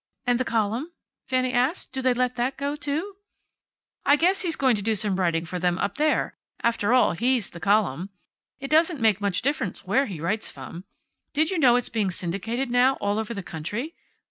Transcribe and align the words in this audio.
"And 0.25 0.39
the 0.39 0.43
column?" 0.43 0.91
Fanny 1.27 1.53
asked. 1.53 1.91
"Do 1.93 2.01
they 2.01 2.15
let 2.15 2.35
that 2.35 2.57
go, 2.57 2.75
too?" 2.75 3.17
"I 4.03 4.15
guess 4.15 4.41
he's 4.41 4.55
going 4.55 4.75
to 4.77 4.81
do 4.81 4.95
some 4.95 5.17
writing 5.17 5.45
for 5.45 5.59
them 5.59 5.77
up 5.77 5.97
there. 5.97 6.35
After 6.63 6.91
all, 6.91 7.11
he's 7.11 7.51
the 7.51 7.59
column. 7.59 8.09
It 8.59 8.71
doesn't 8.71 8.99
make 8.99 9.21
much 9.21 9.43
difference 9.43 9.85
where 9.85 10.07
he 10.07 10.19
writes 10.19 10.49
from. 10.49 10.85
Did 11.33 11.51
you 11.51 11.59
know 11.59 11.75
it's 11.75 11.89
being 11.89 12.09
syndicated 12.09 12.71
now, 12.71 12.95
all 12.95 13.19
over 13.19 13.35
the 13.35 13.43
country? 13.43 13.93